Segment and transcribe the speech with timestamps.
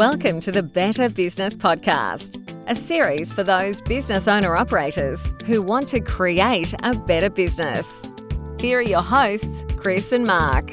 [0.00, 5.88] Welcome to the Better Business Podcast, a series for those business owner operators who want
[5.88, 8.10] to create a better business.
[8.58, 10.72] Here are your hosts, Chris and Mark.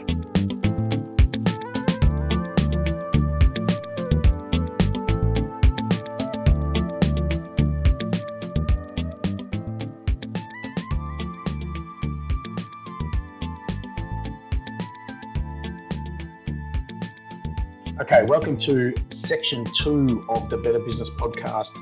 [17.99, 21.75] Okay, welcome to section two of the Better Business Podcast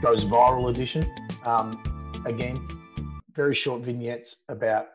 [0.00, 1.04] Goes Viral edition.
[1.44, 2.64] Um, again,
[3.34, 4.86] very short vignettes about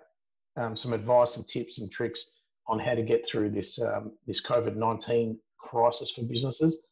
[0.55, 2.31] um, some advice and tips and tricks
[2.67, 6.88] on how to get through this um, this COVID nineteen crisis for businesses.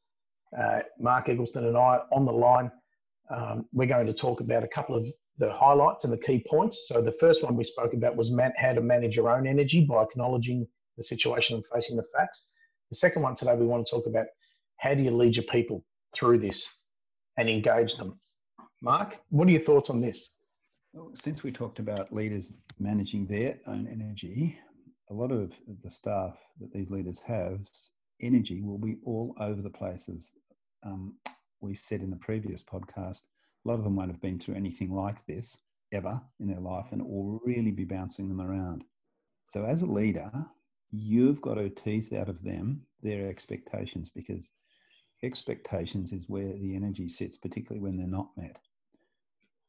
[0.60, 2.70] Uh, Mark Eggleston and I on the line.
[3.34, 5.06] Um, we're going to talk about a couple of
[5.38, 6.90] the highlights and the key points.
[6.90, 9.86] So the first one we spoke about was man- how to manage your own energy
[9.90, 12.52] by acknowledging the situation and facing the facts.
[12.92, 14.28] The second one today, we want to talk about
[14.78, 15.82] how do you lead your people
[16.14, 16.70] through this
[17.38, 18.14] and engage them.
[18.82, 20.34] Mark, what are your thoughts on this?
[20.92, 24.60] Well, Since we talked about leaders managing their own energy,
[25.10, 27.62] a lot of the staff that these leaders have,
[28.22, 30.34] energy will be all over the places.
[30.84, 31.16] Um,
[31.62, 33.24] we said in the previous podcast,
[33.66, 35.58] a lot of them won't have been through anything like this
[35.94, 38.84] ever in their life and it will really be bouncing them around.
[39.48, 40.32] So, as a leader,
[40.92, 44.52] you've got to tease out of them their expectations because
[45.24, 48.58] expectations is where the energy sits, particularly when they're not met.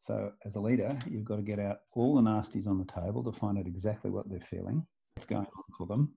[0.01, 3.23] So, as a leader, you've got to get out all the nasties on the table
[3.23, 6.13] to find out exactly what they're feeling, what's going on for them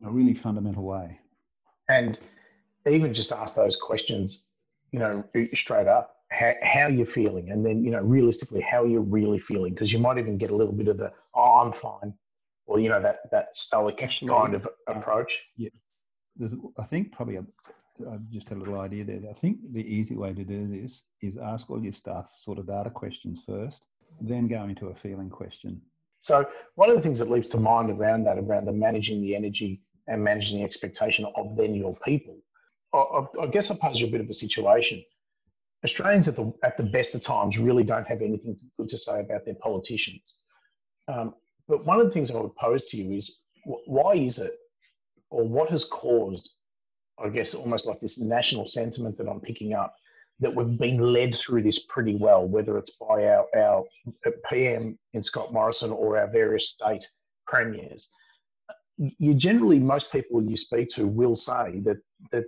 [0.00, 1.18] in a really fundamental way.
[1.88, 2.18] And
[2.86, 4.48] even just ask those questions,
[4.90, 6.16] you know, straight up.
[6.30, 9.98] How, how you're feeling, and then you know, realistically, how you're really feeling, because you
[9.98, 12.14] might even get a little bit of the "oh, I'm fine,"
[12.66, 15.38] or you know that that stoic kind of approach.
[15.56, 15.70] Yeah,
[16.36, 17.44] there's I think probably a,
[18.10, 19.20] I've just had a little idea there.
[19.28, 22.66] I think the easy way to do this is ask all your staff sort of
[22.66, 23.84] data questions first,
[24.20, 25.80] then go into a feeling question.
[26.20, 29.34] So one of the things that leaps to mind around that, around the managing the
[29.34, 32.36] energy and managing the expectation of then your people,
[32.94, 35.02] I, I guess I pose you a bit of a situation.
[35.84, 39.20] Australians at the at the best of times really don't have anything good to say
[39.20, 40.42] about their politicians.
[41.08, 41.34] Um,
[41.72, 44.52] but one of the things I would pose to you is why is it,
[45.30, 46.50] or what has caused,
[47.18, 49.94] I guess, almost like this national sentiment that I'm picking up,
[50.40, 53.84] that we've been led through this pretty well, whether it's by our, our
[54.26, 57.08] uh, PM in Scott Morrison or our various state
[57.46, 58.10] premiers.
[58.98, 61.96] You generally, most people you speak to will say that,
[62.32, 62.44] that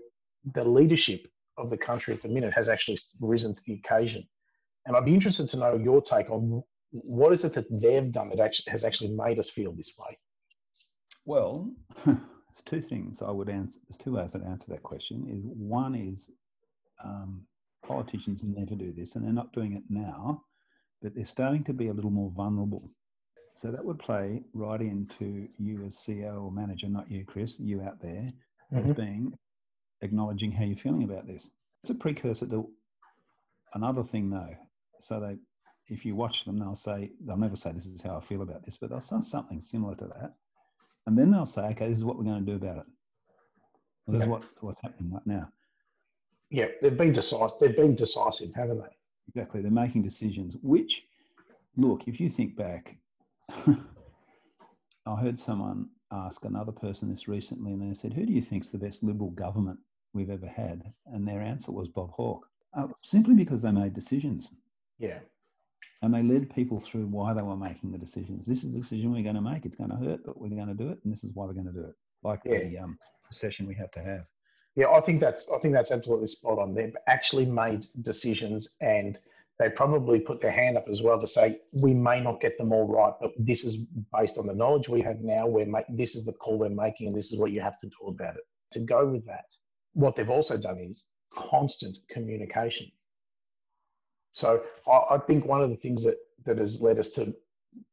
[0.53, 1.27] the leadership
[1.57, 4.29] of the country at the minute has actually risen to the occasion.
[4.85, 6.63] And I'd be interested to know your take on
[7.03, 10.17] what is it that they've done that actually has actually made us feel this way?
[11.25, 11.73] Well,
[12.07, 13.81] there's two things I would answer.
[13.89, 15.27] There's two ways I'd answer that question.
[15.29, 16.31] Is one is
[17.03, 17.47] um,
[17.85, 20.45] politicians never do this, and they're not doing it now,
[21.03, 22.89] but they're starting to be a little more vulnerable.
[23.55, 27.83] So that would play right into you as CEO or manager, not you, Chris, you
[27.83, 28.33] out there,
[28.73, 28.79] mm-hmm.
[28.79, 29.33] as being
[30.01, 31.51] acknowledging how you're feeling about this.
[31.83, 32.69] It's a precursor to
[33.75, 34.55] another thing, though.
[35.01, 35.37] So they
[35.89, 38.65] if you watch them, they'll say, they'll never say, this is how I feel about
[38.65, 40.35] this, but they'll say something similar to that.
[41.07, 42.87] And then they'll say, okay, this is what we're going to do about it.
[44.07, 44.23] Well, this yeah.
[44.23, 45.51] is what, what's happening right now.
[46.51, 47.59] Yeah, they've been decisive.
[47.61, 48.97] They've been decisive, haven't they?
[49.29, 49.61] Exactly.
[49.61, 51.05] They're making decisions, which,
[51.77, 52.97] look, if you think back,
[53.67, 58.71] I heard someone ask another person this recently, and they said, Who do you think's
[58.71, 59.81] the best Liberal government
[60.15, 60.93] we've ever had?
[61.07, 64.49] And their answer was Bob Hawke, uh, simply because they made decisions.
[64.99, 65.19] Yeah
[66.03, 68.47] and they led people through why they were making the decisions.
[68.47, 69.65] This is the decision we're going to make.
[69.65, 71.53] It's going to hurt, but we're going to do it, and this is why we're
[71.53, 71.95] going to do it.
[72.23, 72.59] Like yeah.
[72.59, 72.99] the um,
[73.31, 74.25] session we have to have.
[74.77, 76.75] Yeah, I think that's I think that's absolutely spot on.
[76.75, 79.19] They've actually made decisions, and
[79.59, 82.73] they probably put their hand up as well to say we may not get them
[82.73, 85.47] all right, but this is based on the knowledge we have now.
[85.47, 87.87] We're make, this is the call we're making, and this is what you have to
[87.87, 88.43] do about it.
[88.73, 89.45] To go with that,
[89.93, 92.91] what they've also done is constant communication.
[94.35, 97.35] So I, I think one of the things that that has led us to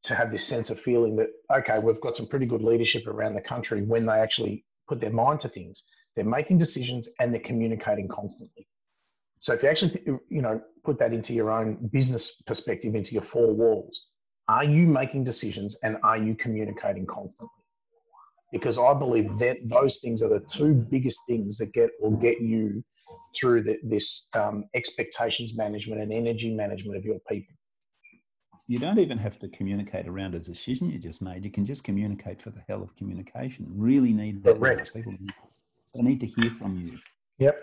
[0.04, 3.36] to have this sense of feeling that okay, we've got some pretty good leadership around
[3.36, 5.84] the country when they actually put their mind to things.
[6.16, 8.68] They're making decisions and they're communicating constantly.
[9.40, 13.24] So if you actually you know put that into your own business perspective, into your
[13.24, 14.08] four walls,
[14.48, 17.64] are you making decisions and are you communicating constantly?
[18.52, 22.42] Because I believe that those things are the two biggest things that get will get
[22.42, 22.84] you
[23.36, 27.56] through the, this um, expectations management and energy management of your people.
[28.68, 31.44] You don't even have to communicate around a decision you just made.
[31.44, 33.66] You can just communicate for the hell of communication.
[33.76, 34.56] Really need that.
[34.58, 34.94] Correct.
[34.94, 35.16] People
[35.96, 36.98] they need to hear from you.
[37.40, 37.60] Yep.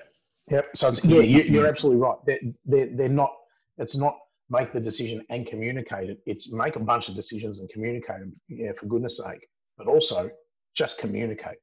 [0.51, 0.67] Yep.
[0.75, 2.17] So it's, yeah, you, you're absolutely right.
[2.27, 3.31] They're, they're, they're not.
[3.79, 4.19] It's not
[4.51, 6.19] make the decision and communicate it.
[6.27, 8.35] It's make a bunch of decisions and communicate them.
[8.49, 9.47] Yeah, for goodness sake.
[9.77, 10.31] But also
[10.75, 11.59] just communicate.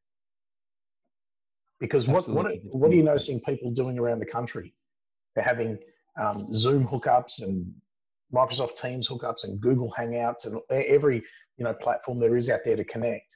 [1.79, 4.73] Because what what, what are you noticing people doing around the country?
[5.35, 5.77] They're having
[6.19, 7.73] um, Zoom hookups and
[8.33, 11.21] Microsoft Teams hookups and Google Hangouts and every
[11.57, 13.35] you know platform there is out there to connect.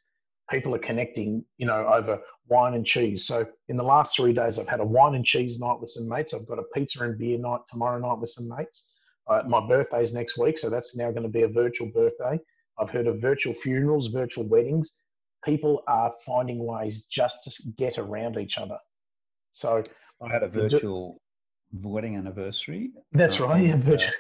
[0.50, 3.28] People are connecting, you know, over wine and cheese.
[3.28, 6.10] So in the last three days, I've had a wine and cheese night with some
[6.10, 6.34] mates.
[6.34, 8.96] I've got a pizza and beer night tomorrow night with some mates.
[9.28, 12.40] Uh, my birthday's next week, so that's now going to be a virtual birthday.
[12.80, 14.98] I've heard of virtual funerals, virtual weddings.
[15.44, 18.78] People are finding ways just to get around each other.
[19.52, 19.84] So
[20.22, 21.22] I had a virtual
[21.72, 22.92] wedding anniversary.
[23.12, 24.12] That's right, yeah, virtual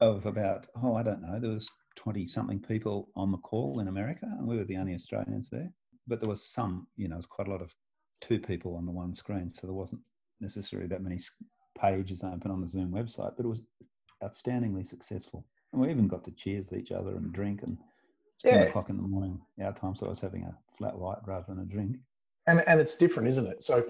[0.00, 3.80] uh, of about oh I don't know there was twenty something people on the call
[3.80, 5.72] in America and we were the only Australians there.
[6.06, 7.74] But there was some you know it was quite a lot of
[8.20, 10.02] two people on the one screen, so there wasn't
[10.40, 11.18] necessarily that many
[11.80, 13.62] pages open on the Zoom website, but it was
[14.22, 15.46] outstandingly successful.
[15.72, 17.78] And we even got to cheers with each other and drink and
[18.44, 18.58] yeah.
[18.58, 21.44] 10 o'clock in the morning our time so I was having a flat white rather
[21.48, 21.96] than a drink.
[22.46, 23.62] And and it's different, isn't it?
[23.62, 23.84] So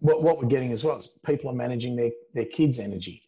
[0.00, 3.22] what, what we're getting as well is people are managing their, their kids' energy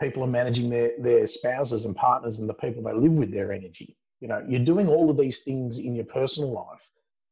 [0.00, 3.52] people are managing their, their spouses and partners and the people they live with their
[3.52, 3.96] energy.
[4.20, 6.82] You know, you're doing all of these things in your personal life,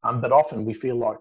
[0.04, 1.18] um, but often we feel like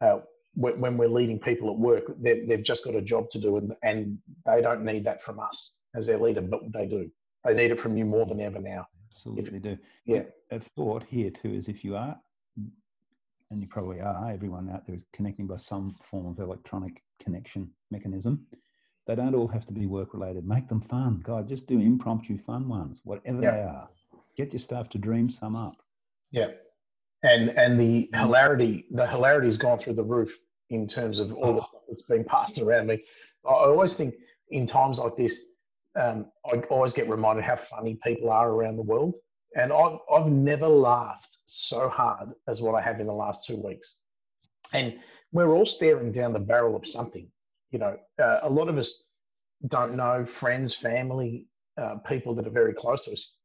[0.00, 0.20] uh,
[0.54, 4.18] when we're leading people at work, they've just got a job to do and, and
[4.46, 7.10] they don't need that from us as their leader, but they do.
[7.48, 8.86] They need it from you more than ever now.
[9.08, 9.78] Absolutely if, do.
[10.04, 10.22] Yeah.
[10.50, 12.16] A thought here too is if you are,
[13.50, 17.70] and you probably are, everyone out there is connecting by some form of electronic connection
[17.90, 18.46] mechanism
[19.08, 20.46] they don't all have to be work related.
[20.46, 21.20] Make them fun.
[21.24, 23.88] God, just do impromptu fun ones, whatever they are.
[24.36, 25.76] Get your staff to dream some up.
[26.30, 26.50] Yeah.
[27.24, 31.60] And and the hilarity, the hilarity's gone through the roof in terms of all the
[31.60, 31.66] oh.
[31.68, 33.02] stuff that's been passed around me.
[33.46, 34.14] I always think
[34.50, 35.46] in times like this,
[35.98, 39.16] um, I always get reminded how funny people are around the world.
[39.56, 43.56] And I've, I've never laughed so hard as what I have in the last two
[43.56, 43.96] weeks.
[44.72, 44.98] And
[45.32, 47.30] we're all staring down the barrel of something
[47.70, 49.04] you know, uh, a lot of us
[49.66, 51.46] don't know friends, family,
[51.76, 53.36] uh, people that are very close to us.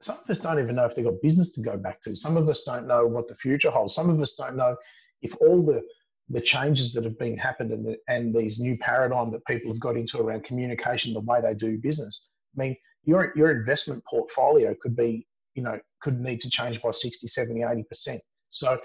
[0.00, 2.14] Some of us don't even know if they've got business to go back to.
[2.14, 3.94] Some of us don't know what the future holds.
[3.94, 4.76] Some of us don't know
[5.22, 5.82] if all the
[6.28, 9.80] the changes that have been happened and, the, and these new paradigm that people have
[9.80, 12.30] got into around communication, the way they do business.
[12.56, 16.90] I mean, your your investment portfolio could be, you know, could need to change by
[16.90, 18.18] 60, 70, 80%.
[18.50, 18.78] So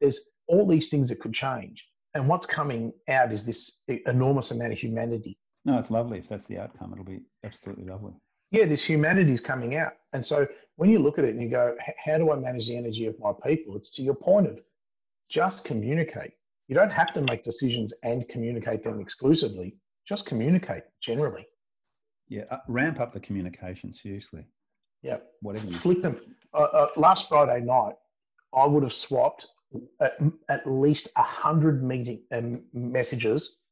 [0.00, 1.84] there's all these things that could change.
[2.14, 5.36] And what's coming out is this enormous amount of humanity.
[5.66, 6.18] No, it's lovely.
[6.18, 8.12] If that's the outcome, it'll be absolutely lovely.
[8.52, 9.92] Yeah, this humanity is coming out.
[10.12, 10.46] And so
[10.76, 13.16] when you look at it and you go, how do I manage the energy of
[13.18, 13.76] my people?
[13.76, 14.60] It's to your point of
[15.28, 16.32] just communicate.
[16.68, 19.74] You don't have to make decisions and communicate them exclusively.
[20.06, 21.46] Just communicate generally.
[22.28, 24.44] Yeah, uh, ramp up the communication, seriously.
[25.02, 25.18] Yeah.
[25.42, 25.66] Whatever.
[25.66, 26.18] You Flick them.
[26.52, 27.94] Uh, uh, last Friday night,
[28.54, 29.46] I would have swapped
[30.00, 30.18] at,
[30.48, 33.64] at least a hundred meeting um, messages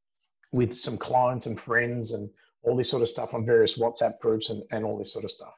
[0.53, 2.31] with some clients and friends and
[2.63, 5.31] all this sort of stuff on various WhatsApp groups and, and all this sort of
[5.31, 5.55] stuff.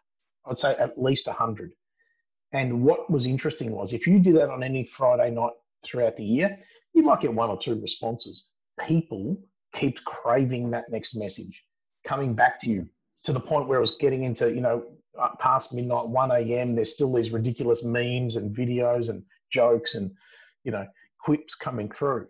[0.47, 1.73] I'd say at least a hundred.
[2.53, 5.53] And what was interesting was if you did that on any Friday night
[5.85, 6.57] throughout the year,
[6.97, 8.51] you might get one or two responses.
[8.89, 9.37] People
[9.75, 11.63] keep craving that next message,
[12.07, 12.89] coming back to you
[13.25, 14.85] to the point where it was getting into, you know,
[15.21, 16.75] uh, past midnight, 1 a.m.
[16.75, 20.11] There's still these ridiculous memes and videos and jokes and
[20.65, 20.87] you know
[21.21, 22.27] quips coming through.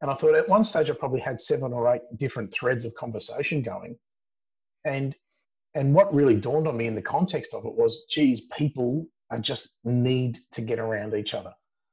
[0.00, 2.94] And I thought at one stage I probably had seven or eight different threads of
[2.94, 3.96] conversation going.
[4.84, 5.14] And
[5.74, 9.38] and what really dawned on me in the context of it was, geez, people are
[9.38, 11.52] just need to get around each other.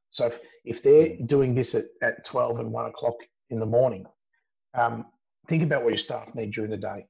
[0.10, 3.16] So if, if they're doing this at, at 12 and 1 o'clock
[3.50, 4.06] in the morning,
[4.74, 5.06] um,
[5.48, 7.06] think about what your staff need during the day.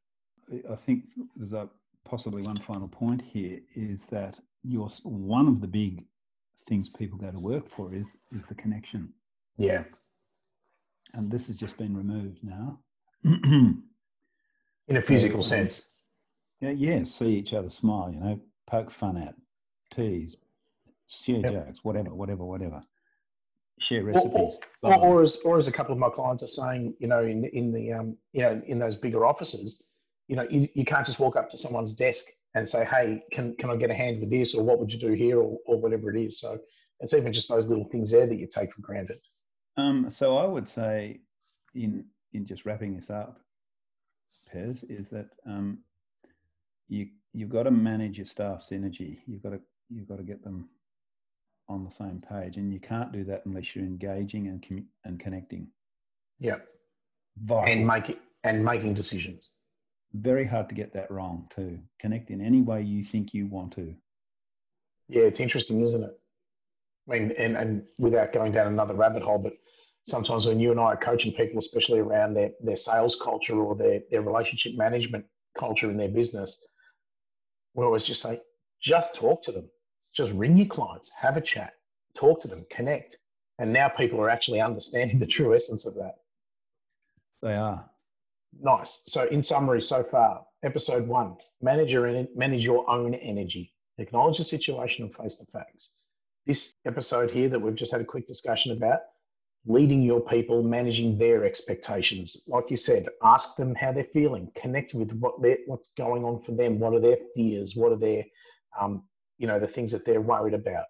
[0.70, 1.04] I think
[1.36, 1.70] there's a
[2.06, 6.06] possibly one final point here is that you're one of the big
[6.68, 9.14] things people go to work for is is the connection.
[9.58, 9.84] Yeah.
[11.14, 12.80] And this has just been removed now.
[13.24, 13.84] In
[14.98, 16.06] a physical so, sense.
[16.62, 17.04] Yeah, yeah.
[17.04, 19.36] See each other smile, you know, poke fun at,
[19.92, 20.36] tease,
[21.08, 21.52] share yep.
[21.52, 22.84] jokes, whatever, whatever, whatever.
[23.80, 24.58] Share recipes.
[24.84, 27.24] Or, or, or, as or as a couple of my clients are saying, you know,
[27.24, 29.94] in in the um, you know, in those bigger offices,
[30.28, 33.56] you know, you, you can't just walk up to someone's desk and say, hey, can,
[33.58, 35.80] can I get a hand with this or what would you do here or, or
[35.80, 36.40] whatever it is.
[36.40, 36.58] So
[37.00, 39.18] it's even just those little things there that you take for granted.
[39.78, 41.22] Um, so I would say
[41.76, 43.40] in, in just wrapping this up,
[44.54, 45.80] Pez, is that um,
[46.88, 49.22] you, you've got to manage your staff's energy.
[49.28, 50.70] You've got to, you've got to get them
[51.70, 55.68] on the same page and you can't do that unless you're engaging and, and connecting.
[56.40, 56.58] Yeah.
[57.38, 57.72] Vital.
[57.72, 59.52] And make it, and making decisions.
[60.14, 61.80] Very hard to get that wrong, too.
[62.00, 63.94] Connect in any way you think you want to.
[65.08, 66.20] Yeah, it's interesting, isn't it?
[67.08, 69.54] I mean, and, and without going down another rabbit hole, but
[70.04, 73.76] sometimes when you and I are coaching people, especially around their, their sales culture or
[73.76, 75.26] their, their relationship management
[75.58, 76.62] culture in their business,
[77.74, 78.40] we always just say,
[78.82, 79.70] just talk to them.
[80.14, 81.74] Just ring your clients, have a chat,
[82.16, 83.18] talk to them, connect.
[83.60, 86.16] And now people are actually understanding the true essence of that.
[87.42, 87.90] They are.
[88.60, 89.04] Nice.
[89.06, 94.44] So, in summary, so far, episode one manage your, manage your own energy, acknowledge the
[94.44, 95.92] situation and face the facts.
[96.46, 99.02] This episode here that we've just had a quick discussion about,
[99.66, 102.44] leading your people, managing their expectations.
[102.48, 106.42] Like you said, ask them how they're feeling, connect with what they're, what's going on
[106.42, 106.80] for them.
[106.80, 107.76] What are their fears?
[107.76, 108.24] What are their,
[108.80, 109.04] um,
[109.40, 110.86] you know, the things that they're worried about?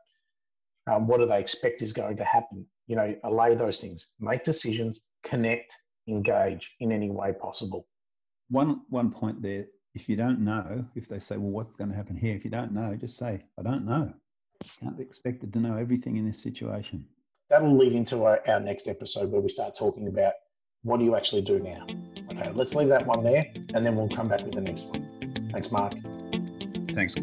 [0.92, 2.66] Um, what do they expect is going to happen?
[2.88, 5.74] You know, allay those things, make decisions, connect,
[6.08, 7.88] engage in any way possible.
[8.50, 11.96] One one point there, if you don't know, if they say, "Well, what's going to
[11.96, 14.14] happen here?" If you don't know, just say, "I don't know."
[14.82, 17.06] Can't be expected to know everything in this situation.
[17.50, 20.34] That'll lead into our, our next episode where we start talking about
[20.84, 21.88] what do you actually do now.
[22.32, 25.50] Okay, let's leave that one there, and then we'll come back with the next one.
[25.52, 25.94] Thanks, Mark.
[26.94, 27.16] Thanks.